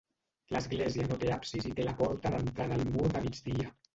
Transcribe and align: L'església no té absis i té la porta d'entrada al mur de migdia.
L'església 0.53 1.05
no 1.09 1.17
té 1.25 1.29
absis 1.35 1.69
i 1.71 1.75
té 1.79 1.85
la 1.87 1.95
porta 2.01 2.33
d'entrada 2.37 2.79
al 2.81 2.89
mur 2.97 3.13
de 3.13 3.25
migdia. 3.29 3.71